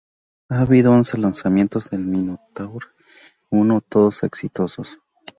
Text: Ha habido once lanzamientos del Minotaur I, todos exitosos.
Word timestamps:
Ha 0.49 0.61
habido 0.61 0.91
once 0.93 1.15
lanzamientos 1.19 1.91
del 1.91 1.99
Minotaur 2.01 2.85
I, 3.51 3.79
todos 3.87 4.23
exitosos. 4.23 4.97